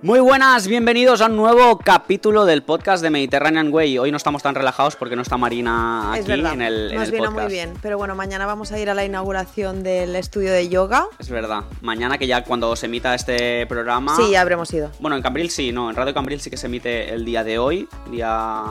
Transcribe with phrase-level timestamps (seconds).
[0.00, 3.98] Muy buenas, bienvenidos a un nuevo capítulo del podcast de Mediterranean Way.
[3.98, 6.98] Hoy no estamos tan relajados porque no está Marina aquí es verdad, en el, en
[6.98, 7.42] nos el vino podcast.
[7.42, 7.74] muy bien.
[7.82, 11.06] Pero bueno, mañana vamos a ir a la inauguración del estudio de yoga.
[11.18, 11.64] Es verdad.
[11.80, 14.14] Mañana que ya cuando se emita este programa...
[14.14, 14.92] Sí, ya habremos ido.
[15.00, 17.58] Bueno, en Cambril sí, no, en Radio Cambril sí que se emite el día de
[17.58, 18.62] hoy, día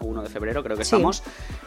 [0.00, 0.94] 1 de febrero creo que Sí.
[0.96, 1.22] estamos.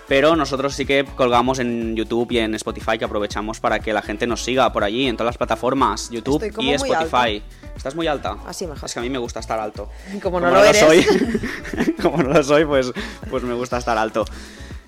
[0.08, 4.04] Pero nosotros sí que colgamos en YouTube y en Spotify que aprovechamos para que la
[4.04, 7.42] gente nos siga por allí, en todas las plataformas, YouTube y Spotify.
[7.76, 8.38] ¿Estás muy alta?
[8.48, 8.86] Así mejor.
[8.86, 9.90] Es que a mí me gusta estar alto.
[10.22, 10.78] Como no lo eres.
[10.78, 11.06] soy,
[12.02, 12.92] como no lo soy, pues,
[13.30, 14.26] pues me gusta estar alto.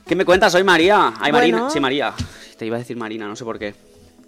[0.06, 1.14] ¿Qué me cuentas hoy, María?
[1.20, 1.58] Ay, Marina.
[1.58, 1.72] Bueno.
[1.72, 2.14] Sí, María.
[2.58, 3.76] Te iba a decir Marina, no sé por qué.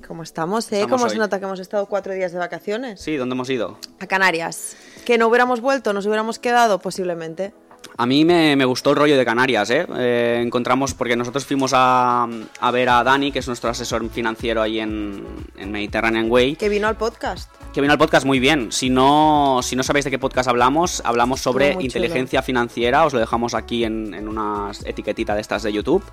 [0.08, 0.76] ¿Cómo estamos, eh?
[0.76, 1.10] Estamos ¿Cómo hoy.
[1.12, 3.00] se nota que hemos estado cuatro días de vacaciones?
[3.02, 3.78] Sí, ¿dónde hemos ido?
[4.00, 4.76] A Canarias.
[5.06, 6.80] ¿Que no hubiéramos vuelto, nos hubiéramos quedado?
[6.80, 7.54] Posiblemente.
[7.98, 9.88] A mí me, me gustó el rollo de Canarias, ¿eh?
[9.98, 12.28] Eh, Encontramos, porque nosotros fuimos a,
[12.60, 15.26] a ver a Dani, que es nuestro asesor financiero ahí en,
[15.58, 17.50] en Mediterranean Way, Que vino al podcast.
[17.74, 18.72] Que vino al podcast muy bien.
[18.72, 23.20] Si no, si no sabéis de qué podcast hablamos, hablamos sobre inteligencia financiera, os lo
[23.20, 26.04] dejamos aquí en, en una etiquetita de estas de YouTube.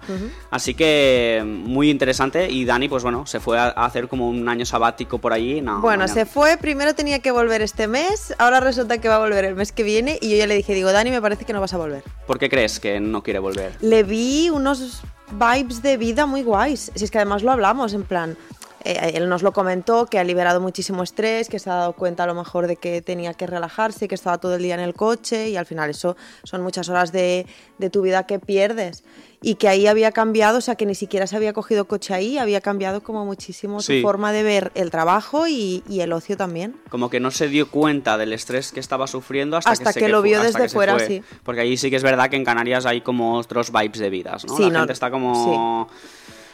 [0.51, 4.49] Así que muy interesante y Dani, pues bueno, se fue a, a hacer como un
[4.49, 5.61] año sabático por allí.
[5.61, 9.17] No, bueno, mañana- se fue, primero tenía que volver este mes, ahora resulta que va
[9.17, 11.45] a volver el mes que viene y yo ya le dije, digo, Dani, me parece
[11.45, 12.03] que no vas a volver.
[12.27, 13.77] ¿Por qué crees que no quiere volver?
[13.81, 16.93] Le vi unos vibes de vida muy guays.
[16.95, 18.37] Si es que además lo hablamos, en plan.
[18.85, 22.25] Eh, él nos lo comentó, que ha liberado muchísimo estrés, que se ha dado cuenta
[22.25, 24.95] a lo mejor de que tenía que relajarse, que estaba todo el día en el
[24.95, 27.47] coche y al final eso son muchas horas de,
[27.79, 29.05] de tu vida que pierdes.
[29.41, 32.39] Y que ahí había cambiado, o sea, que ni siquiera se había cogido coche ahí,
[32.39, 33.99] había cambiado como muchísimo Sí.
[34.01, 36.75] su forma de ver el trabajo y, y el ocio también.
[36.91, 40.43] como que no se dio cuenta del estrés que estaba sufriendo hasta, que lo vio
[40.43, 41.07] desde fuera, fue.
[41.07, 41.23] sí.
[41.45, 44.45] Porque ahí sí que es verdad que en Canarias hay como otros vibes de vidas,
[44.45, 44.57] ¿no?
[44.57, 45.89] Sí, la no- gente está como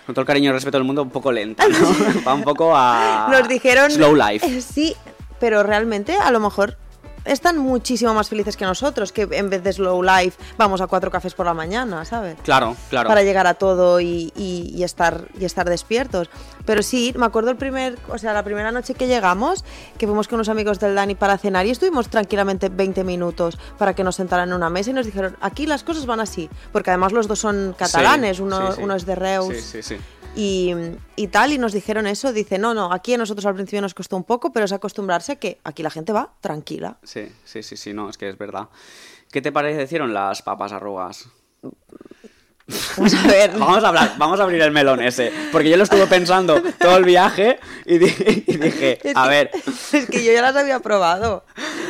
[0.06, 1.78] con todo el cariño y respeto del mundo un poco lenta, ¿no?
[2.26, 3.90] Va un poco a Nos dijeron...
[3.90, 4.46] slow life.
[4.46, 4.94] Eh, Sí,
[5.40, 6.76] pero realmente a lo mejor
[7.24, 11.10] están muchísimo más felices que nosotros, que en vez de slow life vamos a cuatro
[11.10, 12.36] cafés por la mañana, ¿sabes?
[12.42, 13.08] Claro, claro.
[13.08, 16.28] Para llegar a todo y, y- y estar, y estar despiertos.
[16.66, 19.64] Pero sí, me acuerdo el primer, o sea, la primera noche que llegamos,
[19.98, 23.94] que fuimos con unos amigos del Dani para cenar y estuvimos tranquilamente 20 minutos para
[23.94, 26.48] que nos sentaran en una mesa y nos dijeron, aquí las cosas van así.
[26.72, 28.82] Porque además los dos son catalanes, Sí, uno, sí, sí.
[28.82, 29.96] uno es de Reus Sí, sí, sí.
[30.36, 30.72] Y,
[31.16, 33.94] y tal, y nos dijeron eso, dice, no, no, aquí a nosotros al principio nos
[33.94, 36.96] costó un poco, pero es acostumbrarse a que aquí la gente va tranquila.
[37.02, 38.68] Sí, sí, sí, sí, no, es que es verdad.
[39.30, 41.26] ¿Qué te parecieron las papas arrugas?
[42.96, 43.50] Vamos a ver.
[43.58, 46.96] Vamos a hablar, vamos a abrir el melón ese, porque yo lo estuve pensando todo
[46.96, 49.50] el viaje y, di- y dije, Es a que- ver,
[49.92, 51.44] Es que yo ya las había probado.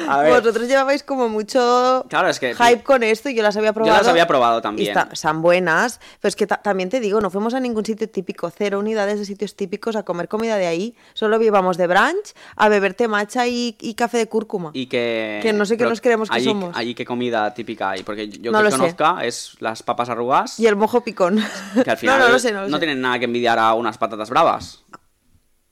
[0.09, 0.41] A ver.
[0.41, 3.97] Vosotros llevabais como mucho Claro, es que- hype con esto y yo las había probado.
[3.99, 4.88] las había probado y también.
[4.97, 8.09] está- están buenas, pero es que ta- también te digo, no fuimos a ningún sitio
[8.09, 10.97] típico, cero unidades de sitios típicos a comer comida de ahí.
[11.15, 14.71] Solo íbamos de brunch a beber té matcha y, y café de cúrcuma.
[14.75, 15.41] y que...
[15.43, 16.76] Que no sé qué nos creemos que allí- somos.
[16.76, 18.78] Allí qué comida típica hay, porque yo No que sé.
[18.78, 21.38] conozca es las papas arrugas, Y el mojo picón.
[21.84, 22.78] que al final no, no lo sé, no lo sé.
[22.78, 24.84] tienen nada que envidiar a unas patatas bravas,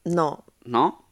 [0.05, 1.05] No, ¿no?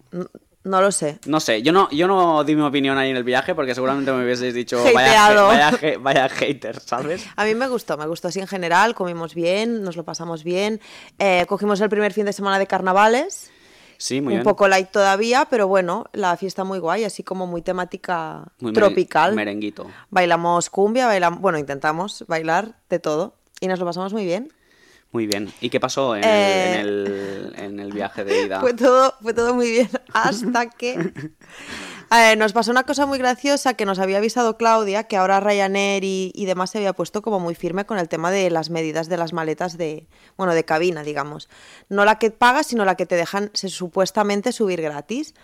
[0.62, 1.18] No lo sé.
[1.26, 4.12] No sé, yo no, yo no di mi opinión ahí en el viaje porque seguramente
[4.12, 7.24] me hubieseis dicho vaya, vaya, vaya hater, ¿sabes?
[7.36, 10.80] A mí me gustó, me gustó así en general, comimos bien, nos lo pasamos bien.
[11.18, 13.50] Eh, cogimos el primer fin de semana de carnavales,
[13.96, 14.44] Sí, muy un bien.
[14.44, 19.34] poco light todavía, pero bueno, la fiesta muy guay, así como muy temática Muy tropical.
[19.34, 19.86] merenguito.
[20.08, 24.50] Bailamos cumbia, bailamos, bueno, intentamos bailar de todo y nos lo pasamos muy bien.
[25.12, 25.52] Muy bien.
[25.60, 28.60] ¿Y qué pasó en, Eh, el, en, el, en el viaje de ida?
[28.60, 31.12] Fue todo, fue todo muy bien hasta que
[32.12, 36.04] eh, nos pasó una cosa muy graciosa que nos había avisado Claudia, que ahora Ryanair
[36.04, 39.08] y, y demás se había puesto como muy firme con el tema de las medidas
[39.08, 40.06] de las maletas de,
[40.36, 41.48] bueno, de cabina, digamos.
[41.88, 45.34] No la que pagas, sino la que te dejan se, supuestamente subir gratis.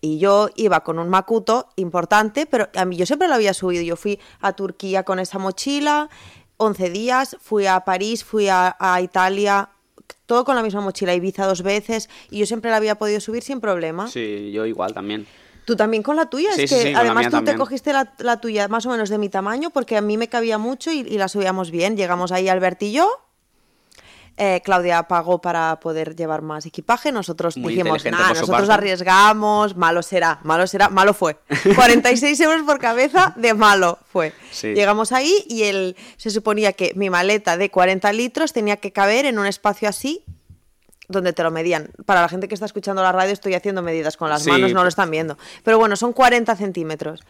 [0.00, 3.82] Y yo iba con un macuto importante, pero a mí yo siempre lo había subido.
[3.82, 6.10] Yo fui a Turquía con esa mochila,
[6.58, 9.68] 11 días, fui a París, fui a, a Italia,
[10.26, 13.42] todo con la misma mochila, Ibiza dos veces, y yo siempre la había podido subir
[13.42, 14.08] sin problema.
[14.08, 15.26] Sí, yo igual también.
[15.64, 17.56] Tú también con la tuya, Sí, es sí, que sí, la además tú también.
[17.56, 20.28] te cogiste la, la tuya más o menos de mi tamaño, porque a mí me
[20.28, 21.96] cabía mucho y, y la subíamos bien.
[21.96, 23.10] Llegamos ahí Albert y yo.
[24.38, 27.10] Eh, Claudia pagó para poder llevar más equipaje.
[27.10, 28.72] Nosotros Muy dijimos, nada, nosotros parte".
[28.74, 31.38] arriesgamos, malo será, malo será, malo fue.
[31.74, 34.34] 46 euros por cabeza de malo fue.
[34.52, 34.74] Sí.
[34.74, 39.24] Llegamos ahí y el, se suponía que mi maleta de 40 litros tenía que caber
[39.24, 40.22] en un espacio así
[41.08, 41.90] donde te lo medían.
[42.04, 44.70] Para la gente que está escuchando la radio estoy haciendo medidas con las Sí, manos,
[44.72, 45.38] no lo pues- están viendo.
[45.62, 47.22] Pero bueno, son 40 centímetros.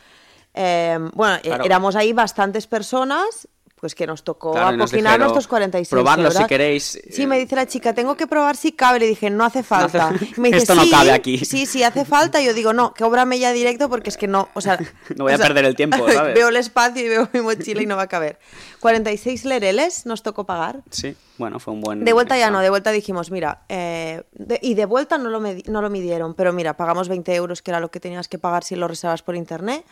[0.55, 1.63] Eh, bueno, Claro.
[1.65, 3.47] éramos ahí bastantes personas
[3.79, 6.49] pues que nos tocó Claro, apoquinar nuestros 46 "Probadlo si euros".
[6.49, 6.99] queréis".
[7.11, 9.01] Sí, me dice la chica, tengo que probar si cabe.
[9.01, 10.09] Le dije, no hace falta.
[10.09, 11.45] hace- Y me dice, Esto no "Sí, cabe aquí".
[11.45, 12.41] Sí, sí, hace falta.
[12.41, 14.79] Yo digo, no, cóbrame ya directo porque es que no, o sea...
[15.17, 16.35] No voy a sea, perder el tiempo, ¿sabes?
[16.35, 18.39] veo el espacio y veo mi mochila y no va a caber.
[18.81, 20.81] 46 lereles nos tocó pagar.
[20.91, 22.05] Sí, bueno, fue un buen...
[22.05, 25.41] De vuelta ya no, de vuelta dijimos, mira, eh, de- y de vuelta no lo,
[25.41, 28.65] no lo midieron, pero mira, pagamos 20 euros, que era lo que tenías que pagar
[28.65, 29.85] si lo reservas por internet,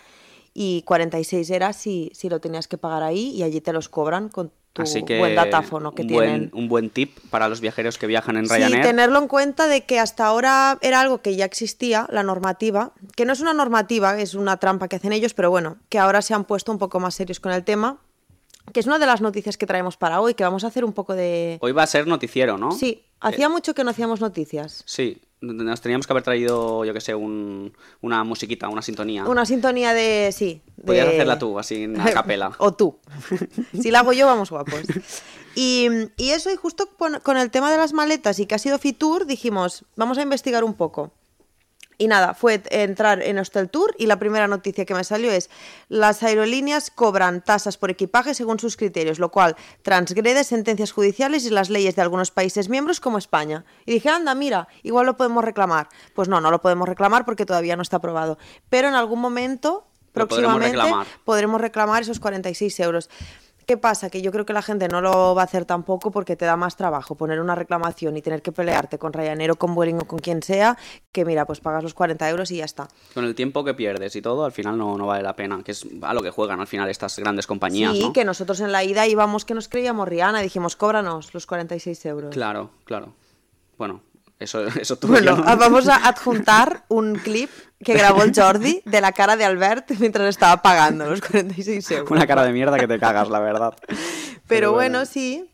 [0.55, 4.29] y 46 era si, si lo tenías que pagar ahí, y allí te los cobran
[4.29, 6.51] con tu Así que buen datáfono que un, tienen.
[6.51, 8.83] buen, un buen tip para los viajeros que viajan en Sí, Ryanair.
[8.83, 13.25] tenerlo en cuenta de que hasta ahora era algo que ya existía, la normativa, que
[13.25, 16.35] no es una normativa, es una trampa que hacen ellos, pero bueno, que ahora se
[16.35, 17.99] han puesto un poco más serios con el tema,
[18.73, 20.93] que es una de las noticias que traemos para hoy, que vamos a hacer un
[20.93, 21.59] poco de...
[21.61, 22.73] Hoy va a ser noticiero, ¿no?
[22.73, 24.83] Sí, hacía mucho que no hacacíamos noticias.
[24.87, 25.19] Sí,
[25.52, 29.25] nos teníamos que haber traído, yo que sé, un, una musiquita, una sintonía.
[29.25, 30.31] Una sintonía de.
[30.32, 30.62] Sí.
[30.76, 30.85] De...
[30.85, 32.52] Podrías hacerla tú, así en a capela.
[32.58, 32.99] o tú.
[33.81, 34.82] si la hago yo, vamos guapos.
[35.55, 38.58] Y, y eso, y justo con, con el tema de las maletas y que ha
[38.58, 41.12] sido Fitur, dijimos, vamos a investigar un poco.
[41.99, 45.50] Y nada, fue entrar en Hostel Tour y la primera noticia que me salió es
[45.88, 51.50] las aerolíneas cobran tasas por equipaje según sus criterios, lo cual transgrede sentencias judiciales y
[51.50, 53.64] las leyes de algunos países miembros como España.
[53.87, 55.88] Y dije, anda, mira, igual lo podemos reclamar.
[56.14, 58.38] Pues no, no lo podemos reclamar porque todavía no está aprobado.
[58.69, 61.06] Pero en algún momento, Lo podremos próximamente, reclamar.
[61.25, 63.11] podremos reclamar esos 46 euros.
[63.66, 64.11] ¿Qué pasa?
[64.11, 66.56] Que yo creo que la gente no lo va a hacer tampoco porque te da
[66.56, 70.06] más trabajo poner una reclamación y tener que pelearte con Ryanair o con Vueling o
[70.06, 70.76] con quien sea,
[71.12, 72.88] que mira, pues pagas los 40 euros y ya está.
[73.14, 75.72] Con el tiempo que pierdes y todo, al final no, no vale la pena, que
[75.72, 78.12] es a lo que juegan al final estas grandes compañías, sí, ¿no?
[78.12, 82.34] que nosotros en la ida íbamos que nos creíamos Rihanna, dijimos, cóbranos los 46 euros.
[82.34, 83.14] Claro, claro.
[83.78, 84.02] Bueno,
[84.39, 87.51] eso, eso tú Bueno, vamos a adjuntar un clip
[87.83, 92.11] que grabó el Jordi de la cara de Albert mientras estaba pagando los 46 euros.
[92.11, 93.75] Una cara de mierda que te cagas, la verdad.
[94.47, 95.51] Pero bueno, sí.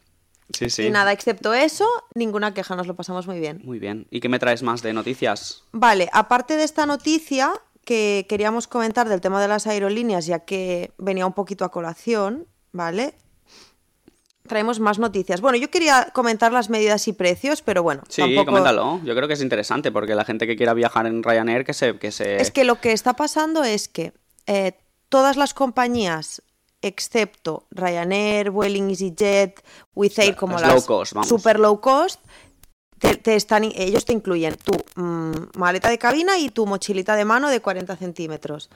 [0.53, 0.87] Sí, sí.
[0.87, 3.61] Y nada, excepto eso, ninguna queja, nos lo pasamos muy bien.
[3.65, 4.09] Muy bien.
[4.11, 5.63] ¿Y qué me traes más de noticias?
[5.71, 7.53] Vale, aparte de esta noticia
[7.85, 12.47] que queríamos comentar del tema de las aerolíneas, ya que venía un poquito a colación,
[12.73, 13.15] ¿vale?
[14.51, 15.41] Traemos más noticias.
[15.41, 18.47] Bueno, yo quería comentar las medidas y precios, pero bueno, Sí, tampoco...
[18.47, 19.01] coméntalo.
[19.05, 21.97] Yo creo que es interesante porque la gente que quiera viajar en Ryanair que se...
[22.01, 22.41] Que se...
[22.43, 24.13] Es que lo que está pasando es que
[24.49, 24.73] eh,
[25.09, 26.43] todas las compañías,
[26.83, 29.63] excepto Ryanair, Vueling, EasyJet,
[29.95, 31.29] Wizz Air, Las como low las cost, vamos.
[31.29, 32.21] super low cost,
[32.99, 37.25] te, te están, ellos te incluyen tu mm, maleta de cabina y tu mochilita de
[37.25, 38.69] mano de 40 centímetros.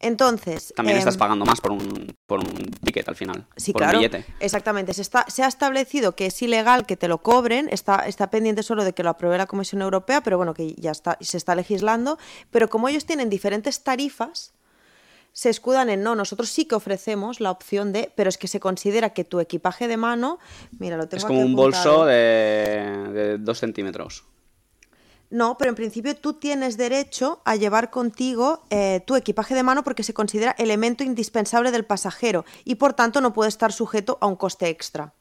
[0.00, 0.72] Entonces...
[0.74, 3.46] También em, estás pagando más por un, por un ticket al final.
[3.56, 3.98] Sí, por claro.
[3.98, 4.24] un billete.
[4.40, 4.94] Exactamente.
[4.94, 7.68] Se, está, se ha establecido que es ilegal que te lo cobren.
[7.70, 10.90] Está, está pendiente solo de que lo apruebe la Comisión Europea, pero bueno, que ya
[10.90, 12.18] está, se está legislando.
[12.50, 14.54] Pero como ellos tienen diferentes tarifas,
[15.32, 16.14] se escudan en no.
[16.14, 19.86] Nosotros sí que ofrecemos la opción de, pero es que se considera que tu equipaje
[19.86, 20.38] de mano,
[20.78, 24.24] mira, lo tengo Es aquí como un bolso de, de dos centímetros.
[25.30, 29.84] No, pero en principio tú tienes derecho a llevar contigo eh, tu equipaje de mano
[29.84, 34.26] porque se considera elemento indispensable del pasajero y por tanto no puede estar sujeto a
[34.26, 35.14] un coste extra.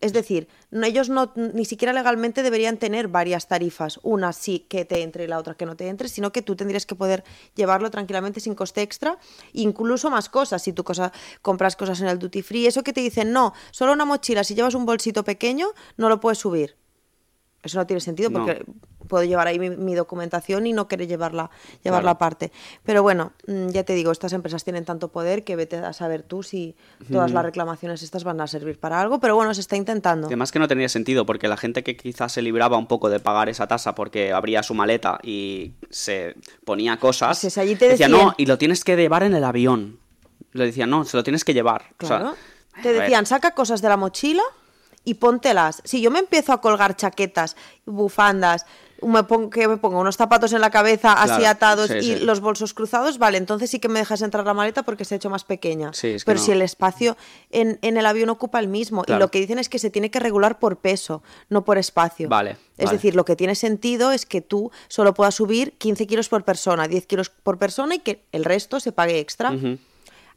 [0.00, 4.84] Es decir, no- ellos no, ni siquiera legalmente deberían tener varias tarifas, una sí que
[4.84, 7.24] te entre y la otra que no te entre, sino que tú tendrías que poder
[7.56, 9.18] llevarlo tranquilamente sin coste extra,
[9.52, 11.10] incluso más cosas, si tú cosa,
[11.42, 14.54] compras cosas en el duty free, eso que te dicen, no, solo una mochila, si
[14.54, 15.66] llevas un bolsito pequeño,
[15.96, 16.76] no lo puedes subir.
[17.64, 18.46] Eso no tiene sentido No.
[19.08, 21.50] Puedo llevar ahí mi, mi documentación y no querer llevarla,
[21.82, 22.16] llevarla Claro.
[22.16, 22.52] aparte.
[22.84, 26.22] Pero bueno, mm, ya te digo, estas empresas tienen tanto poder que vete a saber
[26.22, 26.76] tú si
[27.10, 29.18] todas las reclamaciones estas van a servir para algo.
[29.18, 30.26] Pero bueno, se está intentando.
[30.28, 33.18] Además que no tendría sentido porque la gente que quizás se libraba un poco de
[33.20, 36.34] pagar esa tasa porque abría su maleta y se
[36.64, 39.34] ponía cosas, Pues si allí te decía, decían- no, y lo tienes que llevar en
[39.34, 39.98] el avión.
[40.52, 41.86] Le decían, no, se lo tienes que llevar.
[42.02, 42.34] O sea, Claro.
[42.82, 44.42] Te decían, saca cosas de la mochila
[45.04, 45.82] y póntelas.
[45.84, 48.66] Si yo me empiezo a colgar chaquetas, bufandas,
[49.02, 52.18] me pongo, que me pongo unos zapatos en la cabeza así atados sí, y sí.
[52.20, 55.16] los bolsos cruzados, vale, entonces sí que me dejas entrar la maleta porque se ha
[55.16, 55.92] hecho más pequeña.
[55.92, 56.44] Sí, es que Pero no.
[56.44, 57.16] si el espacio
[57.50, 60.10] en, en el avión ocupa el mismo y lo que dicen es que se tiene
[60.10, 62.28] que regular por peso, no por espacio.
[62.28, 62.96] Vale, Es vale.
[62.96, 66.88] decir, lo que tiene sentido es que tú solo puedas subir 15 kilos por persona,
[66.88, 69.52] 10 kilos por persona y que el resto se pague extra.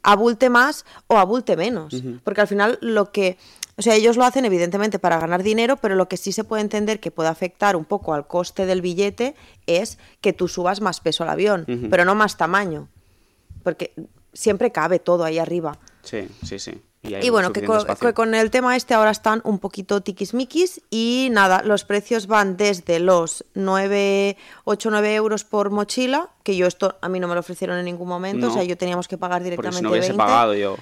[0.03, 2.01] Abulte más o abulte menos.
[2.23, 3.37] Porque al final lo que.
[3.77, 6.61] O sea, ellos lo hacen evidentemente para ganar dinero, pero lo que sí se puede
[6.61, 10.99] entender que puede afectar un poco al coste del billete es que tú subas más
[10.99, 12.89] peso al avión, pero no más tamaño.
[13.63, 13.93] Porque
[14.33, 15.79] siempre cabe todo ahí arriba.
[16.03, 16.81] Sí, sí, sí.
[17.03, 18.07] Hay Y bueno, que suficiente co- espacio.
[18.09, 22.57] que con el tema este ahora están un poquito tiquismiquis y nada, los precios van
[22.57, 27.33] desde los 9, 8, 9 euros por mochila, que yo esto a mí no me
[27.33, 29.89] lo ofrecieron en ningún momento, No, o sea, yo teníamos que pagar directamente si no
[29.91, 30.17] hubiese 20.
[30.23, 30.77] pagado yo.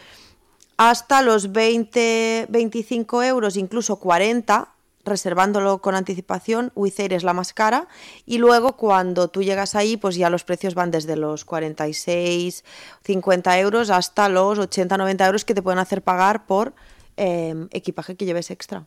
[0.77, 4.69] hasta los 20, 25 euros, incluso 40,
[5.09, 7.87] reservándolo con anticipación, Wizz Air es la más cara
[8.25, 12.63] y luego cuando tú llegas ahí pues ya los precios van desde los 46,
[13.03, 16.73] 50 euros hasta los 80, 90 euros que te pueden hacer pagar por
[17.17, 18.85] eh, equipaje que lleves extra.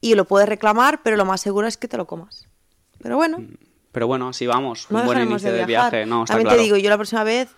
[0.00, 2.48] Y lo puedes reclamar, pero lo más seguro es que te lo comas.
[3.02, 3.38] Pero bueno.
[3.92, 4.86] Pero bueno, así vamos.
[4.90, 5.90] no un buen inicio de, viajar.
[5.92, 6.06] viaje.
[6.06, 6.56] No, está También claro.
[6.58, 7.50] te digo, yo la próxima vez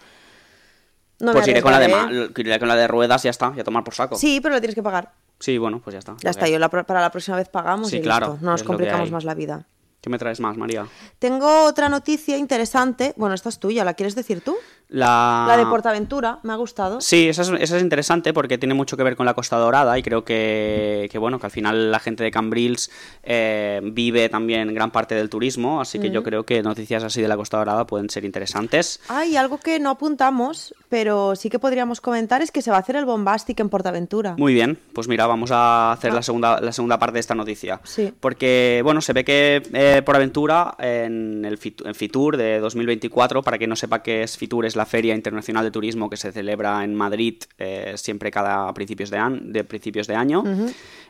[1.20, 3.52] no pues iré con la, de ma- iré con la de ruedas y ya está,
[3.56, 4.16] y a tomar por saco.
[4.16, 5.12] Sí, pero lo tienes que pagar.
[5.42, 6.14] Sí, bueno, pues ya está.
[6.20, 8.44] Ya está, yo la para la próxima vez pagamos Sí, y claro, listo.
[8.44, 9.66] No nos complicamos más la vida.
[10.00, 10.86] ¿Qué me traes más, María?
[11.18, 13.12] Tengo otra noticia interesante.
[13.16, 14.54] Bueno, esta es tuya, ¿la quieres decir tú?
[14.92, 15.44] La...
[15.48, 17.00] La de Portaventura, me ha gustado.
[17.00, 19.98] Sí, esa es, esa es interesante porque tiene mucho que ver con la Costa Dorada
[19.98, 22.90] y creo que, que, bueno, que al final la gente de Cambrils
[23.22, 27.28] eh, vive también gran parte del turismo, así que yo creo que noticias así de
[27.28, 29.00] la Costa Dorada pueden ser interesantes.
[29.08, 32.80] Hay algo que no apuntamos, pero sí que podríamos comentar, es que se va a
[32.80, 34.34] hacer el Bombastic en Portaventura.
[34.38, 36.16] Muy bien, pues mira, vamos a hacer Ah.
[36.16, 37.80] la, segunda, la segunda parte de esta noticia.
[37.84, 38.12] Sí.
[38.20, 43.58] Porque, bueno, se ve que eh, por aventura en el en Fitur de 2024, para
[43.58, 46.84] quien no sepa qué es Fitur, es la Feria Internacional de Turismo que se celebra
[46.84, 50.44] en Madrid eh, siempre cada principios de, an- de principios de año.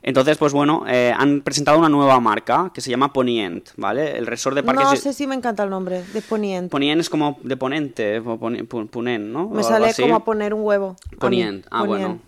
[0.03, 4.17] Entonces, pues bueno, eh, han presentado una nueva marca que se llama Ponient, ¿vale?
[4.19, 4.85] El resort de parques...
[4.85, 6.71] No sé si me encanta el nombre de Ponient.
[6.71, 9.49] Ponient es como de ponente, o punent, ¿no?
[9.49, 10.97] Me sale como a poner un huevo.
[11.19, 11.67] Ponient.
[11.71, 12.07] Ah, bueno.
[12.07, 12.23] Ponient.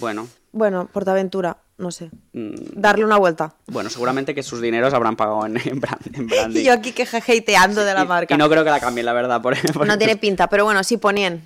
[0.00, 0.28] Bueno.
[0.52, 2.10] Bueno, Portaventura, no sé.
[2.32, 3.54] Mm, Darle una vuelta.
[3.66, 6.60] Bueno, seguramente que sus dineros habrán pagado en, en, brand- en branding.
[6.62, 8.34] Y yo aquí que hateando de la marca.
[8.34, 9.40] Y no creo que la cambien, la verdad.
[9.42, 11.42] Por, por- No tiene pinta, pero bueno, sí Ponient.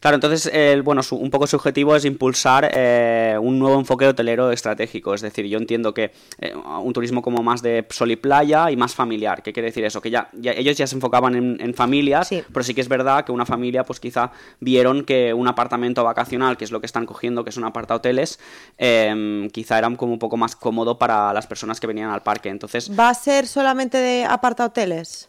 [0.00, 4.06] Claro, entonces, el- bueno, su- un poco su objetivo es impulsar eh, un nuevo enfoque
[4.06, 5.12] hotelero estratégico.
[5.12, 8.76] Es decir, yo entiendo que eh, un turismo como más de sol y playa y
[8.76, 9.42] más familiar.
[9.42, 10.00] ¿Qué quiere decir eso?
[10.00, 12.44] Que ya, ya- ellos ya se enfocaban en, en familias, Sí.
[12.52, 16.56] pero sí que es verdad que una familia, pues quizá vieron que un apartamento vacacional,
[16.56, 18.38] que es lo que están cogiendo, que son aparta hoteles,
[18.78, 22.48] eh, quizá era como un poco más cómodo para las personas que venían al parque.
[22.50, 25.24] Entonces, ¿Va a ser solamente de aparta hoteles?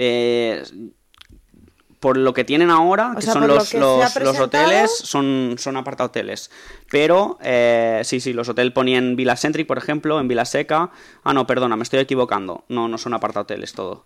[2.00, 4.92] Eh, por lo que tienen ahora, O que sea, son lo los, que los, hoteles,
[5.04, 6.50] son, son aparta hoteles.
[6.90, 10.92] Pero, eh, sí, sí, los hoteles ponían Villa Centric, por ejemplo, en Vila Seca.
[11.24, 12.64] Ah, no, perdona, me estoy equivocando.
[12.70, 14.06] No, no son aparta hoteles todo.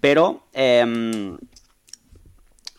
[0.00, 1.36] Pero, em,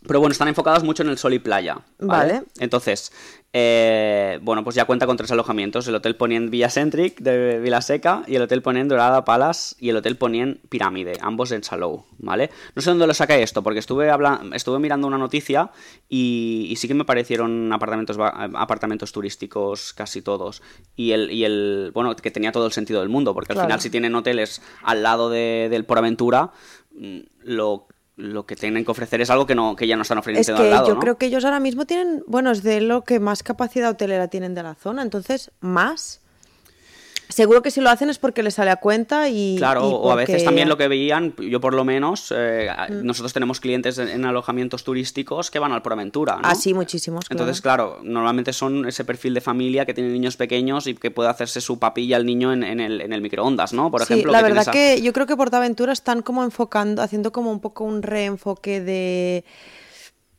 [0.07, 1.79] pero bueno, están enfocados mucho en el sol y playa.
[2.00, 2.33] ¿vale?
[2.33, 2.43] Vale.
[2.59, 3.12] Entonces,
[3.57, 7.81] eh, bueno, pues ya cuenta con tres alojamientos: el Hotel Ponient Villa Centric de Vila
[7.81, 12.03] Seca y el Hotel Ponient Dorada Palace y el Hotel Ponient Pirámide, ambos en Salou,
[12.17, 12.50] ¿vale?
[12.75, 15.71] No sé dónde lo saca esto, porque estuve, habla- estuve mirando una noticia
[16.09, 20.62] y, y sí que me parecieron apartamentos, apartamentos turísticos casi todos.
[20.97, 23.67] Y el, y el, bueno, que tenía todo el sentido del mundo, porque al Claro.
[23.69, 26.51] final, si tienen hoteles al lado de- del Por Aventura,
[26.93, 30.17] mm, lo lo que tienen que ofrecer es algo que no que ya no están
[30.17, 31.00] Es ofreciendo que al lado, yo ¿no?
[31.00, 34.53] creo que ellos ahora mismo tienen, bueno, es de lo que más capacidad hotelera tienen
[34.55, 36.22] de la zona, entonces, más.
[37.29, 39.55] Seguro que si lo hacen es porque les sale a cuenta y.
[39.58, 43.05] Claro, y o a veces también lo que veían, yo por lo menos, eh, Mm.
[43.05, 46.41] nosotros tenemos clientes en, en alojamientos turísticos que van al Proventura, ¿no?
[46.44, 47.25] Ah, sí, muchísimos.
[47.25, 47.41] claro.
[47.44, 51.29] Entonces, claro, normalmente son ese perfil de familia que tiene niños pequeños y que puede
[51.29, 53.89] hacerse su papilla al niño en, en el, en el microondas, ¿no?
[53.91, 54.32] Por Sí, ejemplo.
[54.32, 57.60] la que verdad tienes que yo creo que Portaventura están como enfocando, haciendo como un
[57.60, 59.44] poco un reenfoque de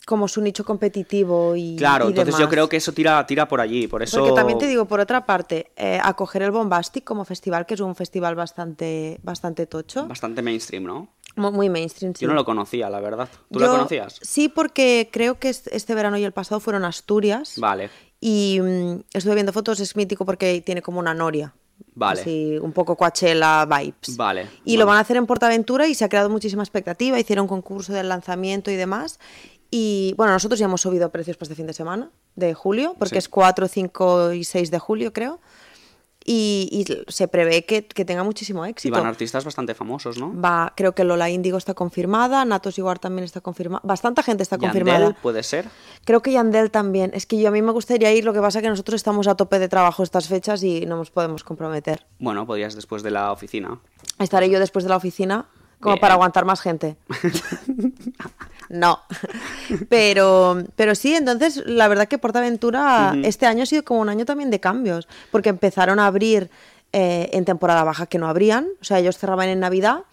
[0.07, 2.53] como su nicho competitivo y Claro, y entonces yo demás.
[2.53, 4.19] creo que eso tira, tira por allí, por eso...
[4.21, 7.81] Porque también te digo, por otra parte, eh, acoger el Bombastic como festival, que es
[7.81, 11.09] un festival bastante, bastante tocho, Bastante mainstream, ¿no?
[11.35, 12.15] mu- muy mainstream.
[12.15, 12.23] sí.
[12.23, 13.29] Yo no lo conocía, la verdad.
[13.51, 14.19] ¿Tú Yo- lo conocías?
[14.23, 17.55] Sí, porque creo que est- este verano y el pasado fueron Asturias.
[17.59, 17.91] Vale.
[18.21, 21.53] Y mm, estuve viendo fotos, es mítico porque tiene como una noria.
[21.95, 22.21] Vale.
[22.23, 24.17] Así, un poco Coachella vibes.
[24.17, 24.79] Vale, Y vale.
[24.79, 27.19] lo van a hacer en Portaventura y se ha creado muchísima expectativa.
[27.19, 29.19] Hicieron concurso del lanzamiento y demás.
[29.71, 33.17] Y bueno, nosotros ya hemos subido precios para este fin de semana, de julio, porque
[33.17, 33.19] Sí.
[33.19, 35.41] es 4, 5 y 6 de julio, creo.
[36.29, 38.97] Y, y se prevé que, que tenga muchísimo Y éxito.
[38.97, 40.33] van artistas bastante famosos, ¿no?
[40.41, 43.81] Va, creo que Lola Índigo está confirmada, Natos Iguar también está confirmada.
[43.85, 45.17] Bastante gente está Yandel, confirmada.
[45.23, 45.69] puede ser.
[46.05, 47.13] Creo que Yandel también.
[47.15, 49.37] Es que yo a mí me gustaría ir, lo que pasa que nosotros estamos a
[49.37, 52.05] tope de trabajo estas fechas y no nos podemos comprometer.
[52.19, 53.79] Bueno, podrías después de la oficina.
[54.19, 55.47] Estaré yo después de la oficina
[55.79, 56.01] como Bien.
[56.01, 56.97] para aguantar más gente.
[58.69, 59.01] no.
[59.89, 64.25] Pero, pero sí, entonces la verdad que Portaventura este año ha sido como un año
[64.25, 66.51] también de cambios, porque empezaron a abrir
[66.93, 70.05] eh, en temporada baja que no abrían, o sea, ellos cerraban en Navidad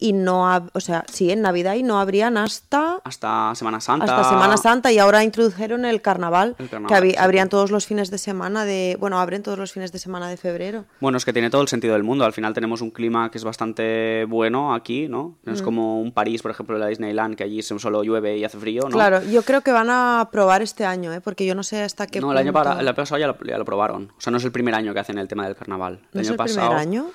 [0.00, 4.04] y no, hab- o sea, sí, en Navidad y no abrían hasta Hasta Semana Santa.
[4.04, 7.24] hasta Semana Santa y ahora introdujeron el carnaval, El carnaval, que abri- exacto.
[7.24, 10.36] abrían todos los fines de semana de, bueno, abren todos los fines de semana de
[10.36, 10.84] febrero.
[11.00, 12.24] Bueno, es que tiene todo el sentido del mundo.
[12.24, 15.36] Al final tenemos un clima que es bastante bueno aquí, ¿no?
[15.42, 15.54] No Mm.
[15.56, 18.82] es como un París, por ejemplo, la Disneyland, que allí solo llueve y hace frío,
[18.84, 18.90] ¿no?
[18.90, 21.20] Claro, yo creo que van a probar este año, ¿eh?
[21.20, 23.36] porque yo no sé hasta qué No, el año, para- el año pasado ya lo,
[23.44, 24.12] ya lo probaron.
[24.16, 26.00] O sea, no es el primer año que hacen el tema del carnaval.
[26.12, 27.06] ¿No el es año el primer pasado, año?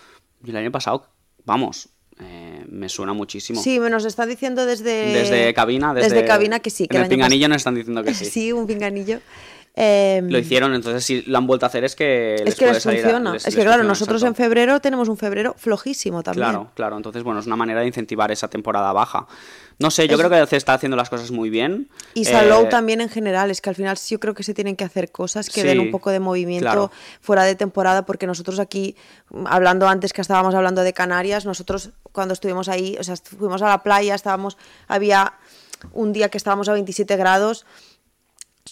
[0.43, 1.07] Y el año pasado,
[1.45, 1.89] vamos,
[2.19, 3.61] eh, me suena muchísimo.
[3.61, 5.13] Sí, me nos está diciendo desde...
[5.13, 6.87] Desde cabina, desde, cabina que sí.
[6.87, 8.25] Que en el pinganillo nos están diciendo que sí.
[8.31, 9.19] sí, un pinganillo.
[9.75, 12.65] Eh, Lo hicieron, entonces si lo han vuelto a hacer es que es les que
[12.65, 13.33] puede les a- funciona.
[13.33, 16.47] les- es que claro, nosotros en febrero tenemos un febrero flojísimo también.
[16.47, 16.97] Claro, claro.
[16.97, 19.25] Entonces, bueno, es una manera de incentivar esa temporada baja.
[19.79, 21.89] No sé, yo Es- creo que se está haciendo las cosas muy bien.
[22.13, 24.53] Y Salou Eh, también en general, es que al final sí yo creo que se
[24.53, 26.91] tienen que hacer cosas que Sí, den un poco de movimiento claro.
[27.21, 28.95] fuera de temporada, porque nosotros aquí,
[29.45, 33.69] hablando antes que estábamos hablando de Canarias, nosotros cuando estuvimos ahí, o sea, fuimos a
[33.69, 34.55] la playa, estábamos,
[34.87, 35.33] había
[35.93, 37.65] un día que estábamos a 27 grados,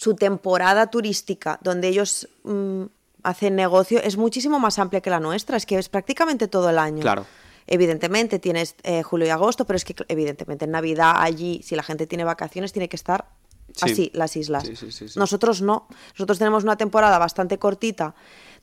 [0.02, 2.82] su temporada turística, donde ellos mm,
[3.22, 6.78] hacen negocio, es muchísimo más amplia que la nuestra, es que es prácticamente todo el
[6.78, 7.02] año.
[7.02, 7.24] Claro.
[7.68, 11.84] Evidentemente tienes eh, julio y agosto, pero es que evidentemente en Navidad allí, si la
[11.84, 13.28] gente tiene vacaciones, tiene que estar
[13.74, 13.90] Sí.
[13.90, 14.64] así, las islas.
[14.64, 15.06] Sí, sí.
[15.16, 15.88] Nosotros no.
[16.12, 18.14] Nosotros tenemos una temporada bastante cortita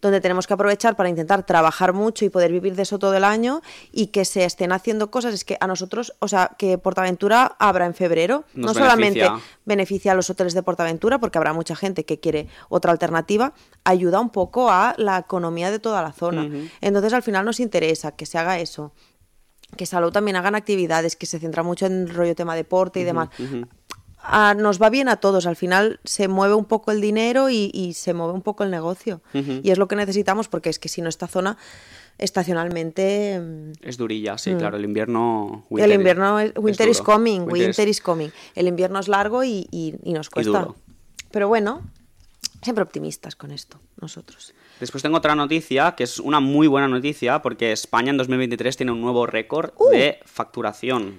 [0.01, 3.23] donde tenemos que aprovechar para intentar trabajar mucho y poder vivir de eso todo el
[3.23, 5.33] año y que se estén haciendo cosas.
[5.33, 9.45] Es que a nosotros, o sea, que Portaventura abra en febrero, Nos no solamente beneficia.
[9.65, 13.53] beneficia a los hoteles de Portaventura, porque habrá mucha gente que quiere otra alternativa,
[13.83, 16.49] ayuda un poco a la economía de toda la zona.
[16.79, 18.93] Entonces, al final nos interesa que se haga eso.
[19.75, 23.03] Que Salud también hagan actividades, que se centra mucho en el rollo tema deporte y
[23.03, 23.29] demás.
[24.21, 27.71] Ah, nos va bien a todos, al final se mueve un poco el dinero y,
[27.73, 29.21] y se mueve un poco el negocio.
[29.33, 31.57] Y es lo que necesitamos porque es que si no esta zona
[32.17, 34.77] estacionalmente mm, Es durilla, sí, claro.
[34.77, 35.65] El invierno.
[35.71, 38.29] el invierno es, winter is coming, Winter is coming.
[38.55, 40.51] El invierno es largo y, y- y nos cuesta.
[41.31, 41.81] Pero bueno,
[42.61, 44.53] siempre optimistas con esto, nosotros.
[44.79, 48.91] Después tengo otra noticia, que es una muy buena noticia, porque España en 2023 tiene
[48.91, 49.89] un nuevo récord Uh.
[49.89, 51.17] de facturación.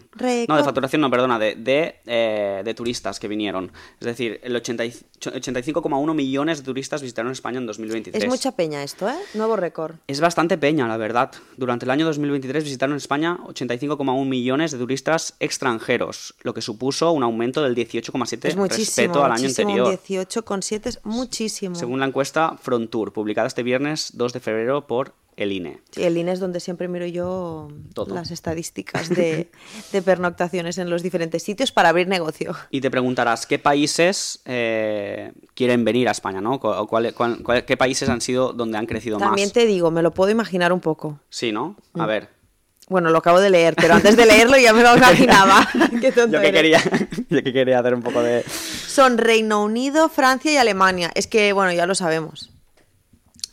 [0.49, 3.71] No, de facturación, no, perdona, de, de, eh, de turistas que vinieron.
[4.01, 8.23] Es decir, el 80 y- 85,1 millones de turistas visitaron España en 2023.
[8.25, 9.15] Es mucha peña esto, ¿eh?
[9.35, 9.97] Nuevo récord.
[10.07, 11.31] Es bastante peña, la verdad.
[11.57, 17.23] Durante el año 2023 visitaron España 85,1 millones de turistas extranjeros, lo que supuso un
[17.23, 18.85] aumento del 18,7 Es muchísimo.
[18.87, 19.89] respecto al año anterior.
[20.09, 21.75] 18,7 es muchísimo.
[21.75, 25.53] Según la encuesta Frontour, publicada este viernes 2 de febrero por el.
[25.53, 25.81] INE.
[25.91, 28.15] Sí, el INE es donde siempre miro yo Todo.
[28.15, 29.51] las estadísticas de,
[29.93, 32.55] de pernoctaciones en los diferentes sitios para abrir negocio.
[32.71, 36.41] Y te preguntarás, ¿qué países eh, quieren venir a España?
[36.43, 36.61] ¿no?
[36.61, 39.53] ¿Cuál- cuál- ¿Qué países han sido donde han crecido También más?
[39.55, 41.21] te digo, me lo puedo imaginar un poco.
[41.31, 41.77] Sí, ¿no?
[41.95, 42.01] Mm.
[42.03, 42.29] A ver.
[42.89, 45.67] Bueno, lo acabo de leer, pero antes de leerlo ya me lo imaginaba.
[46.01, 46.83] Qué tonto Yo que, quería,
[47.31, 48.43] yo que quería hacer un poco de...
[48.45, 51.11] Son Reino Unido, Francia y Alemania.
[51.15, 52.50] Es que, bueno, ya lo sabemos.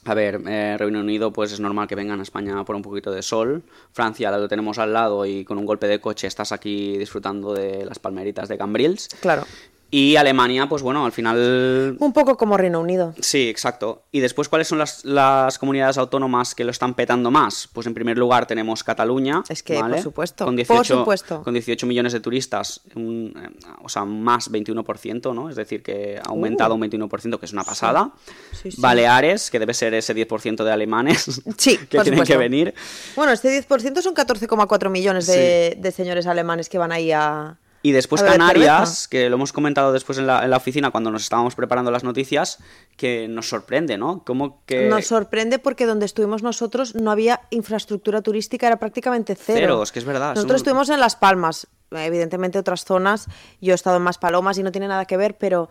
[0.07, 3.11] A ver, eh, Reino Unido, pues es normal que vengan a España por un poquito
[3.11, 3.61] de sol.
[3.91, 7.83] Francia, lo tenemos al lado y con un golpe de coche estás aquí disfrutando de
[7.83, 9.09] las palmeritas de Cambrils.
[9.19, 9.43] Claro.
[9.89, 11.95] Y Alemania, pues bueno, al final...
[11.99, 13.13] Un poco como Reino Unido.
[13.21, 14.03] Sí, exacto.
[14.11, 17.69] Y después, ¿cuáles son las, las comunidades autónomas que lo están petando más?
[17.71, 19.43] Pues en primer lugar tenemos Cataluña.
[19.47, 19.95] Es que, ¿vale?
[19.95, 21.41] por supuesto, Con por 18, supuesto.
[21.41, 23.49] Con 18 millones de turistas, un, eh,
[23.81, 25.49] o sea, más 21%, ¿no?
[25.49, 28.03] Es decir, que ha aumentado un 21%, que es una pasada.
[28.03, 28.11] Uh.
[28.51, 28.81] Sí, sí.
[28.81, 32.37] Baleares, que debe ser ese 10% de alemanes Sí, que por tienen que supuesto.
[32.39, 32.73] venir.
[33.15, 37.57] Bueno, este 10% son 14,4 millones de, de señores alemanes que van ahí a...
[37.87, 41.23] Y después Canarias, que lo hemos comentado después en la, en la oficina cuando nos
[41.23, 42.59] estábamos preparando las noticias,
[42.97, 44.23] que nos sorprende, ¿no?
[44.25, 44.89] Como que...
[44.89, 49.59] Nos sorprende porque donde estuvimos nosotros no había infraestructura turística, era prácticamente cero.
[49.61, 53.27] Cero, es que es verdad, Nosotros somos- estuvimos en Las Palmas, evidentemente otras zonas,
[53.61, 55.69] yo he estado en Maspalomas y no tiene nada que ver, pero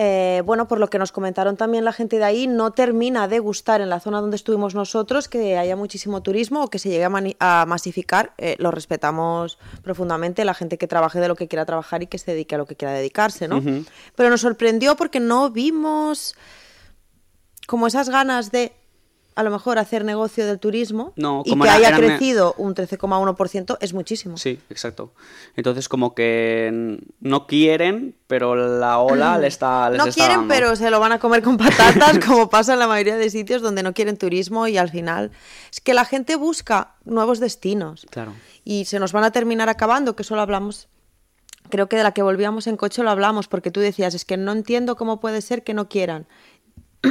[0.00, 3.40] eh, bueno, por lo que nos comentaron también la gente de ahí, no termina de
[3.40, 7.04] gustar en la zona donde estuvimos nosotros que haya muchísimo turismo o que se llegue
[7.40, 8.32] a, masificar.
[8.38, 12.18] Eh, lo respetamos profundamente, la gente que trabaje de lo que quiera trabajar y que
[12.18, 13.60] se dedique a lo que quiera dedicarse, ¿no?
[14.14, 16.36] Pero nos sorprendió porque no vimos
[17.66, 18.72] como esas ganas de
[19.38, 23.78] a lo mejor hacer negocio del turismo No, y que era- haya crecido un 13,1%
[23.80, 24.36] es muchísimo.
[24.36, 25.12] Sí, exacto.
[25.54, 30.54] Entonces como que no quieren, pero la ola le está les no está quieren, dando.
[30.54, 33.62] pero se lo van a comer con patatas, como pasa en la mayoría de sitios
[33.62, 35.30] donde no quieren turismo y al final
[35.72, 38.06] es que la gente busca nuevos destinos.
[38.10, 38.32] Claro.
[38.64, 40.88] Y se nos van a terminar acabando, que solo hablamos,
[41.70, 44.36] creo que de la que volvíamos en coche lo hablamos, porque tú decías, es que
[44.36, 46.26] no entiendo cómo puede ser que no quieran.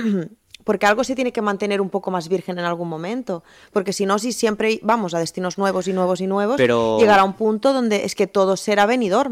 [0.68, 3.44] porque algo se tiene que mantener un poco más virgen en algún momento.
[3.74, 7.24] Porque si no, si siempre vamos a destinos nuevos y nuevos y nuevos, Pero- llegará
[7.24, 9.32] un punto donde es que todo será venidor.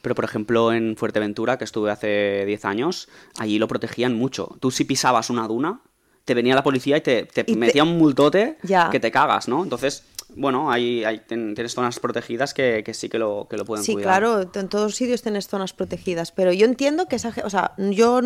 [0.00, 4.56] Pero, por ejemplo, en Fuerteventura, que estuve hace 10 años, allí lo protegían mucho.
[4.60, 5.80] Tú si pisabas una duna,
[6.24, 8.88] te venía la policía y te, te te- metía un multote Ya.
[8.90, 9.62] que te cagas, ¿no?
[9.64, 10.04] Entonces,
[10.36, 13.84] bueno, hay, hay- ten- tienes zonas protegidas que, que sí que lo, que lo pueden
[13.84, 14.20] Sí, cuidar.
[14.20, 17.72] claro, en todos sitios tienes zonas protegidas, pero yo entiendo que esa gente, o sea,
[17.78, 18.20] yo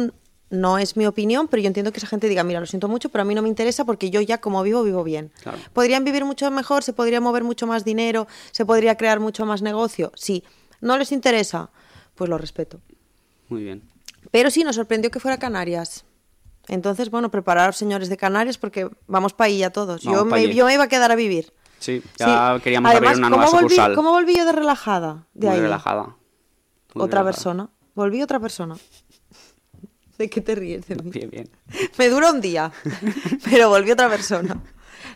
[0.50, 3.08] no es mi opinión, pero yo entiendo que esa gente diga, mira, lo siento mucho,
[3.08, 5.30] pero a mí no me interesa porque yo ya como vivo, vivo bien.
[5.42, 5.58] Claro.
[5.72, 6.82] ¿Podrían vivir mucho mejor?
[6.82, 8.26] ¿Se podría mover mucho más dinero?
[8.50, 10.10] ¿Se podría crear mucho más negocio?
[10.16, 10.42] Sí.
[10.80, 11.70] ¿No les interesa?
[12.16, 12.80] Pues lo respeto.
[13.48, 13.82] Muy bien.
[14.30, 16.04] Pero sí, nos sorprendió que fuera Canarias.
[16.68, 20.04] Entonces, bueno, prepararos, señores de Canarias, porque vamos para ahí ya todos.
[20.04, 20.54] Vamos Yo me, allí.
[20.54, 21.52] yo me iba a quedar a vivir.
[21.78, 22.62] Sí, ya Sí.
[22.62, 23.94] queríamos Además, abrir una ¿cómo nueva volví, sucursal.
[23.94, 25.26] ¿Cómo volví yo de relajada?
[25.32, 25.62] De Muy ahí?
[25.62, 26.02] relajada.
[26.02, 27.24] Muy otra relajada.
[27.24, 27.70] persona.
[27.94, 28.76] Volví otra persona.
[30.20, 31.10] ¿De qué te ríes de mí?
[31.10, 31.48] Bien, bien.
[31.96, 32.70] Me dura un día,
[33.44, 34.62] pero volví otra persona.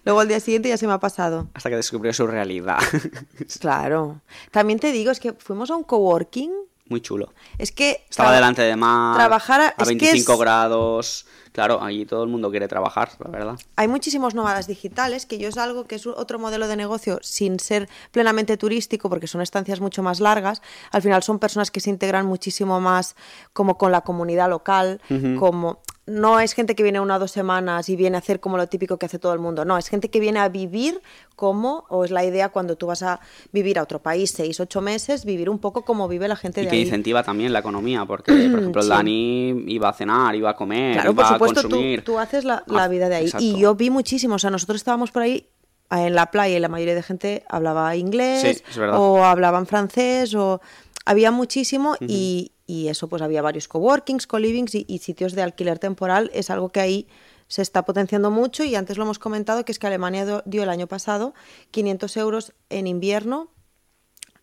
[0.02, 1.48] Luego al día siguiente ya se me ha pasado.
[1.52, 2.78] Hasta que descubrió su realidad.
[3.60, 4.22] Claro.
[4.50, 6.50] También te digo, es que fuimos a un coworking.
[6.88, 7.34] Muy chulo.
[7.58, 8.04] Es que...
[8.08, 11.26] Estaba delante de mar, trabajar a- a es que 25 es- grados.
[11.54, 13.54] Claro, allí todo el mundo quiere trabajar, la verdad.
[13.76, 17.60] Hay muchísimos nómadas digitales, que yo es algo que es otro modelo de negocio sin
[17.60, 20.62] ser plenamente turístico, porque son estancias mucho más largas.
[20.90, 23.14] Al final son personas que se integran muchísimo más
[23.52, 25.00] como con la comunidad local,
[25.38, 28.58] como no es gente que viene una o dos semanas y viene a hacer como
[28.58, 29.64] lo típico que hace todo el mundo.
[29.64, 31.00] No, es gente que viene a vivir
[31.34, 33.20] como, o es la idea cuando tú vas a
[33.52, 36.64] vivir a otro país seis, ocho meses, vivir un poco como vive la gente Y
[36.64, 36.82] de que ahí.
[36.82, 38.90] incentiva también la economía, porque, por ejemplo, el Sí.
[38.90, 42.04] Dani iba a cenar, iba a comer, Claro, iba supuesto, a tú, consumir.
[42.04, 43.24] tú haces la, la Ah, vida de ahí.
[43.26, 43.44] exacto.
[43.44, 45.48] Y yo vi muchísimo, o sea, nosotros estábamos por ahí
[45.90, 50.60] en la playa y la mayoría de gente hablaba inglés Sí, o hablaban francés o
[51.04, 55.78] había muchísimo y, y eso pues había varios coworkings, co-livings y, y sitios de alquiler
[55.78, 56.30] temporal.
[56.34, 57.06] Es algo que ahí
[57.46, 60.70] se está potenciando mucho y antes lo hemos comentado que es que Alemania dio el
[60.70, 61.34] año pasado
[61.72, 63.50] 500 euros en invierno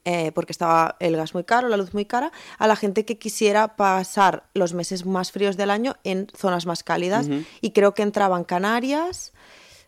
[0.04, 3.18] eh, porque estaba el gas muy caro, la luz muy cara, a la gente que
[3.18, 7.28] quisiera pasar los meses más fríos del año en zonas más cálidas.
[7.62, 9.32] Y creo que entraban Canarias,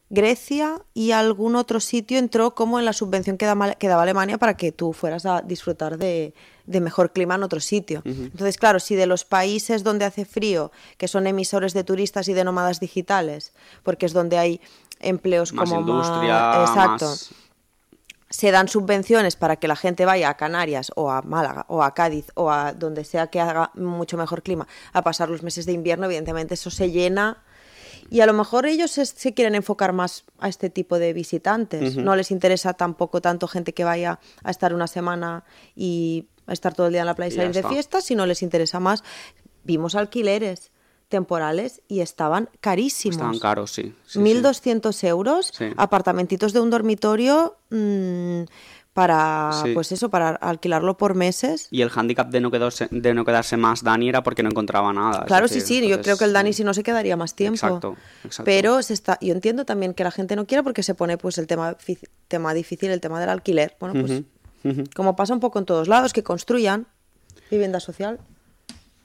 [0.09, 4.71] Grecia y algún otro sitio entró como en la subvención que, daba Alemania para que
[4.71, 6.35] tú fueras a disfrutar de,
[6.67, 8.03] de mejor clima en otro sitio.
[8.05, 12.33] Entonces, claro, si de los países donde hace frío, que son emisores de turistas y
[12.33, 14.61] de nómadas digitales, porque es donde hay
[14.99, 16.69] empleos más como industria, más...
[16.69, 17.42] Exacto más...
[18.33, 21.93] se dan subvenciones para que la gente vaya a Canarias o a Málaga o a
[21.93, 25.73] Cádiz o a donde sea que haga mucho mejor clima a pasar los meses de
[25.73, 27.43] invierno, evidentemente eso se llena
[28.09, 31.95] y a lo mejor ellos se, se quieren enfocar más a este tipo de visitantes.
[31.95, 35.43] No les interesa tampoco tanto gente que vaya a estar una semana
[35.75, 38.41] y a estar todo el día en la playa y salir de fiesta, sino les
[38.41, 39.03] interesa más.
[39.63, 40.72] Vimos alquileres
[41.13, 43.17] temporales y estaban carísimos.
[43.17, 43.93] Estaban caros, sí.
[44.07, 44.19] sí, sí.
[44.19, 45.65] 1.200 euros, Sí.
[45.77, 48.41] apartamentitos de un dormitorio mm,
[48.93, 51.67] para, pues eso, para alquilarlo por meses.
[51.69, 54.91] Y el hándicap de no, quedarse, de no quedarse más Dani era porque no encontraba
[54.91, 55.25] nada.
[55.25, 57.57] Claro, decir, sí, sí, yo creo que el Dani si no se quedaría más tiempo.
[57.57, 58.45] Exacto, exacto.
[58.45, 61.37] Pero se está, yo entiendo también que la gente no quiera porque se pone pues
[61.37, 61.77] el tema,
[62.27, 63.77] tema difícil, el tema del alquiler.
[63.79, 64.23] Bueno, pues
[64.95, 66.87] como pasa un poco en todos lados, que construyan
[67.51, 68.19] vivienda social.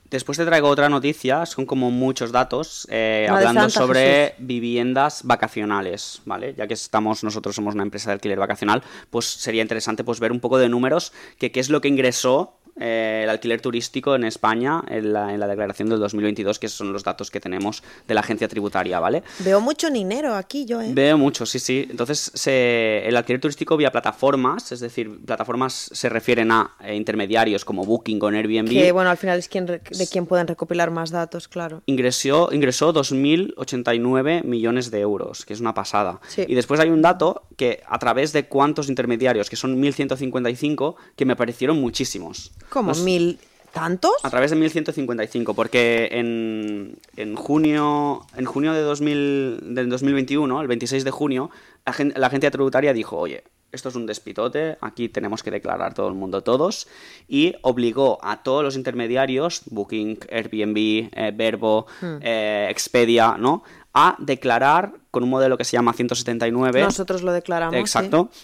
[0.09, 6.55] Después te traigo otra noticia, son como muchos datos, eh, hablando sobre viviendas vacacionales, ¿vale?
[6.55, 10.31] Ya que estamos, nosotros somos una empresa de alquiler vacacional, pues sería interesante pues ver
[10.31, 14.23] un poco de números, que qué es lo que ingresó eh, el alquiler turístico en
[14.23, 18.13] España en la, en la declaración del 2022, que son los datos que tenemos de
[18.13, 19.23] la agencia tributaria, ¿vale?
[19.39, 20.89] Veo mucho dinero aquí yo, ¿eh?
[20.93, 21.87] Veo mucho, sí, sí.
[21.89, 27.65] Entonces, se- el alquiler turístico vía plataformas, es decir, plataformas se refieren a eh, intermediarios
[27.65, 28.69] como Booking o Airbnb.
[28.69, 31.81] Que bueno, al final es quien, de quien pueden recopilar más datos, claro.
[31.85, 36.19] ingresó, ingresó 2.089 millones de euros, que es una pasada.
[36.27, 36.45] Sí.
[36.47, 41.25] Y después hay un dato que a través de cuántos intermediarios, que son 1.155, que
[41.25, 42.51] me parecieron muchísimos.
[42.69, 43.37] ¿Como Los- mil
[43.73, 44.13] tantos?
[44.23, 50.67] A través de 1.155, porque en, en junio, en junio de 2000, del 2021, el
[50.67, 51.51] 26 de junio,
[51.85, 56.07] la, la agencia tributaria dijo, oye, esto es un despitote, aquí tenemos que declarar todo
[56.07, 56.87] el mundo todos,
[57.27, 60.77] y obligó a todos los intermediarios, Booking, Airbnb,
[61.13, 62.17] eh, Verbo, Hmm.
[62.21, 63.63] eh, Expedia, ¿no?
[63.93, 66.81] A declarar con un modelo que se llama 179.
[66.81, 67.75] Nosotros lo declaramos.
[67.75, 68.37] sí.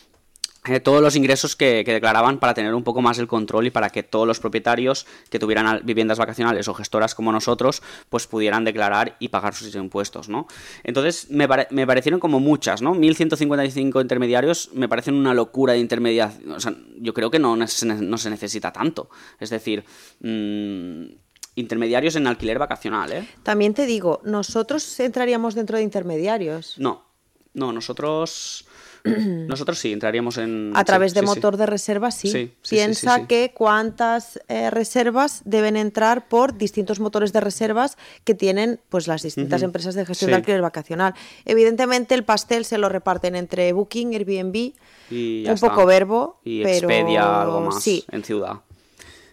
[0.67, 3.69] Eh, todos los ingresos que, que declaraban para tener un poco más el control y
[3.71, 8.63] para que todos los propietarios que tuvieran viviendas vacacionales o gestoras como nosotros, pues pudieran
[8.65, 10.47] declarar y pagar sus impuestos, ¿no?
[10.83, 12.95] Entonces, me, pare- me parecieron como muchas, ¿no?
[12.95, 16.51] 1.155 intermediarios me parecen una locura de intermediación.
[16.53, 19.09] O sea, yo creo que no, se no se necesita tanto.
[19.39, 19.83] Es decir,
[20.21, 21.03] mm,
[21.55, 23.27] intermediarios en alquiler vacacional, ¿eh?
[23.43, 26.75] También te digo, nosotros entraríamos dentro de intermediarios.
[26.79, 27.03] No,
[27.53, 28.65] no, nosotros...
[29.47, 30.71] Nosotros sí, entraríamos en...
[30.75, 32.51] A sí, través de sí, motor de reservas, sí.
[32.67, 39.07] Piensa que cuántas eh, reservas deben entrar por distintos motores de reservas que tienen pues
[39.07, 41.13] las distintas empresas de gestión de alquiler vacacional.
[41.45, 44.73] Evidentemente el pastel se lo reparten entre Booking, Airbnb,
[45.11, 45.69] Y un está.
[45.69, 48.61] poco verbo, Y pero Expedia, algo más sí, en ciudad.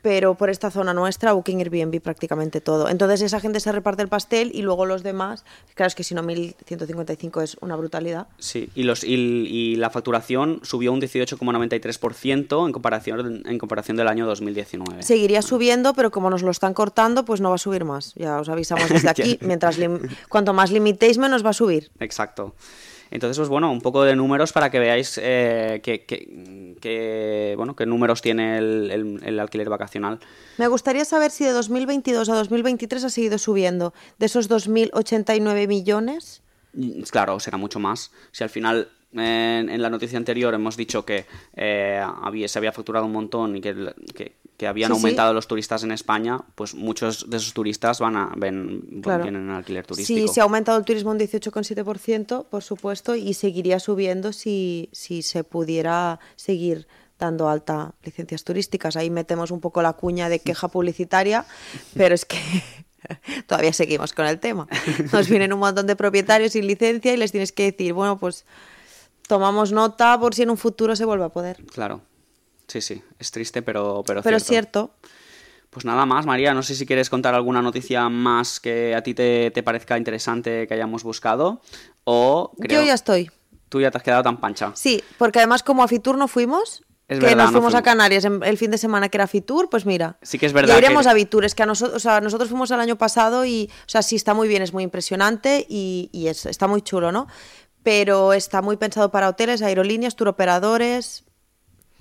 [0.03, 2.89] Pero por esta zona nuestra, Booking, Airbnb prácticamente todo.
[2.89, 6.15] Entonces esa gente se reparte el pastel y luego los demás, claro es que si
[6.15, 8.27] no 1155 es una brutalidad.
[8.39, 14.09] Sí, y, los, y, y la facturación subió un 18,93% en comparación, en comparación del
[14.09, 15.03] año 2019.
[15.03, 18.15] Seguiría subiendo, pero como nos lo están cortando, pues no va a subir más.
[18.15, 19.39] Ya os avisamos desde aquí.
[19.41, 21.91] Mientras lim- cuanto más limitéis, menos va a subir.
[22.01, 22.55] Exacto.
[23.13, 25.81] Entonces, pues bueno, un poco de números para que veáis eh,
[27.57, 30.19] bueno, qué números tiene el, el- el alquiler vacacional.
[30.59, 33.93] Me gustaría saber si de 2022 a 2023 ha seguido subiendo.
[34.19, 36.43] De esos 2.089 millones,
[36.75, 38.11] Mm, Claro, será mucho más.
[38.31, 42.73] Si al final en, en la noticia anterior hemos dicho que eh, había, se había
[42.73, 45.01] facturado un montón y que, que- que habían Sí, sí.
[45.01, 49.25] aumentado los turistas en España, pues muchos de esos turistas van a ven, Claro.
[49.25, 50.21] vienen en alquiler turístico.
[50.29, 55.23] Sí, se ha aumentado el turismo un 18,7%, por supuesto, y seguiría subiendo si, si
[55.23, 56.87] se pudiera seguir
[57.19, 58.95] dando alta licencias turísticas.
[58.97, 61.45] Ahí metemos un poco la cuña de queja publicitaria,
[61.95, 62.39] pero es que
[63.47, 64.69] todavía seguimos con el tema.
[65.13, 68.45] Nos vienen un montón de propietarios sin licencia y les tienes que decir, bueno, pues
[69.33, 71.57] tomamos nota por si en un futuro se vuelve a poder.
[71.73, 72.03] Claro.
[72.69, 74.95] Sí, sí, es triste, pero, pero, Pero es cierto.
[75.71, 79.15] Pues nada más, María, no sé si quieres contar alguna noticia más que a ti
[79.15, 81.63] te, te parezca interesante que hayamos buscado
[82.05, 82.81] o creo...
[82.83, 83.31] Yo ya estoy.
[83.71, 84.73] Tú ya te has quedado tan pancha.
[84.75, 87.79] Sí, porque además como a Fitur no fuimos, Es que verdad, nos no fuimos a
[87.79, 87.85] fuimos.
[87.85, 90.19] Canarias el fin de semana que era Fitur, pues mira.
[90.21, 92.21] Sí que es verdad Ya iremos que- a Fitur, es que a nosotros, o sea,
[92.21, 95.65] nosotros fuimos el año pasado y, o sea, sí está muy bien, es muy impresionante
[95.71, 97.29] y, y es- está muy chulo, ¿no?
[97.83, 101.25] Pero está muy pensado para hoteles, aerolíneas, turoperadores.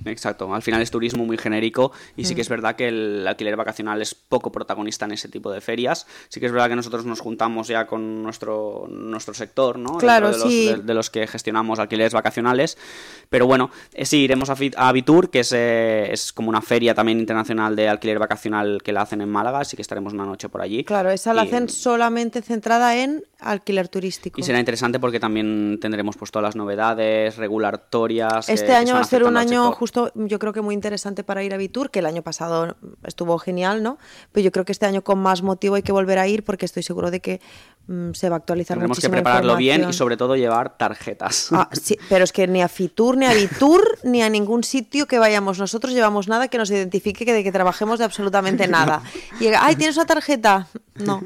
[0.05, 2.25] Exacto, al final es turismo muy genérico y Mm.
[2.25, 5.61] sí que es verdad que el alquiler vacacional es poco protagonista en ese tipo de
[5.61, 6.07] ferias.
[6.29, 9.97] Sí que es verdad que nosotros nos juntamos ya con nuestro, nuestro sector, ¿no?
[9.97, 10.65] Claro, de los, sí.
[10.67, 12.77] de, de los que gestionamos alquileres vacacionales.
[13.29, 16.93] Pero bueno, eh, sí, iremos a, a Vitur, que es, eh, es como una feria
[16.95, 20.49] también internacional de alquiler vacacional que la hacen en Málaga, así que estaremos una noche
[20.49, 20.83] por allí.
[20.83, 24.39] Claro, esa la Y- hacen solamente centrada en alquiler turístico.
[24.39, 28.49] Y será interesante porque también tendremos pues todas las novedades regulatorias.
[28.49, 29.75] Este se año va a ser un año sector.
[29.91, 33.37] Justo, yo creo que muy interesante para ir a Vitur, que el año pasado estuvo
[33.37, 33.97] genial, ¿no?
[34.31, 36.65] Pero yo creo que este año con más motivo hay que volver a ir porque
[36.65, 37.41] estoy seguro de que
[38.13, 41.49] se va a actualizar Tendremos que prepararlo bien y sobre todo llevar tarjetas.
[41.51, 45.07] Ah, sí, pero es que ni a Fitur, ni a Vitur, ni a ningún sitio
[45.07, 49.01] que vayamos nosotros llevamos nada que nos identifique que de que trabajemos de absolutamente nada.
[49.39, 50.67] Y, ay, ¿tienes una tarjeta?
[50.95, 51.21] No,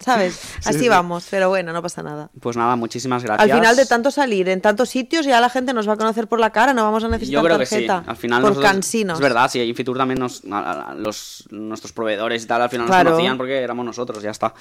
[0.00, 0.40] ¿sabes?
[0.64, 0.88] Así sí.
[0.88, 2.30] vamos, pero bueno, no pasa nada.
[2.40, 3.50] Pues nada, muchísimas gracias.
[3.50, 6.28] Al final de tanto salir en tantos sitios, ya la gente nos va a conocer
[6.28, 7.86] por la cara, no vamos a necesitar Yo creo que sí.
[7.86, 8.04] tarjeta.
[8.06, 9.14] Al final por nosotros- cansinos.
[9.18, 12.70] Es verdad, sí, en Fitur también nos, a- a- los, nuestros proveedores y tal al
[12.70, 13.10] final Claro.
[13.10, 14.54] nos conocían porque éramos nosotros, ya está.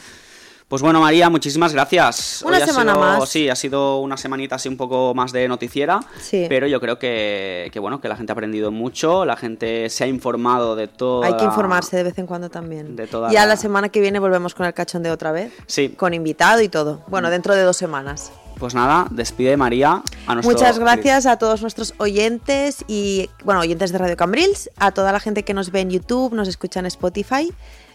[0.68, 2.42] Pues bueno, María, muchísimas gracias.
[2.46, 3.30] Una Hoy ha semana sido- más.
[3.30, 6.48] Sí, ha sido una semanita así un poco más de noticiera, Sí.
[6.50, 10.04] pero yo creo que, que, bueno, que la gente ha aprendido mucho, la gente se
[10.04, 11.24] ha informado de todo.
[11.24, 12.96] Hay que informarse de vez en cuando también.
[12.96, 15.54] De toda ya la- la semana que viene volvemos con el cachondeo otra vez.
[15.68, 15.90] Sí.
[15.90, 17.02] Con invitado y todo.
[17.08, 18.32] Bueno, dentro de dos semanas.
[18.58, 20.54] Pues nada, despide María a nuestro...
[20.56, 25.20] Muchas gracias a todos nuestros oyentes y, bueno, oyentes de Radio Cambrils, a toda la
[25.20, 27.52] gente que nos ve en YouTube, nos escucha en Spotify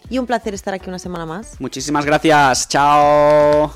[0.09, 1.59] y un placer estar aquí una semana más.
[1.59, 2.67] Muchísimas gracias.
[2.67, 3.71] Chao.